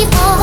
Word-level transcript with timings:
people 0.00 0.39